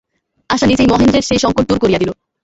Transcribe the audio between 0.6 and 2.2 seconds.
নিজেই মহেন্দ্রের সে সংকট দূর করিয়া দিল।